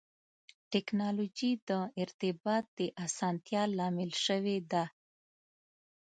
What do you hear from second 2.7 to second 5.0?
د اسانتیا لامل شوې ده.